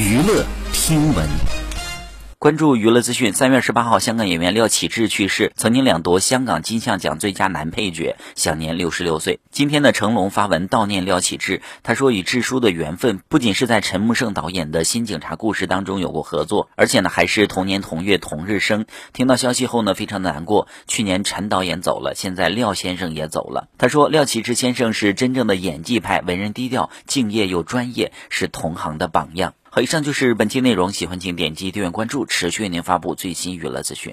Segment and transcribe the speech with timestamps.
[0.00, 1.28] 娱乐听闻。
[2.38, 3.34] 关注娱乐资讯。
[3.34, 9.40] 三月十八号，香港演员廖启智去世，曾经两夺香港金像奖最佳男配角，享年六十六岁。
[9.50, 11.60] 今天呢，成龙发文悼念廖启智。
[11.82, 18.86] 他说，与智叔的缘分不仅是在陈木胜导演的新警察故事当中有过合作，而且呢，还是同年同月同日生。
[19.12, 20.66] 听到消息后呢，非常的难过。
[20.88, 23.68] 去年陈导演走了，现在廖先生也走了。
[23.76, 29.52] 他说，廖启智先生是真正的演技派，为人低调、敬业又专业，是同行的榜样。
[29.72, 30.90] 好，以上就是本期内容。
[30.90, 34.08] 喜欢请点击订阅关注，持续为您发布最新娱乐资讯。